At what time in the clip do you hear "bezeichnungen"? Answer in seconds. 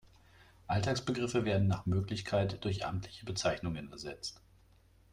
3.23-3.91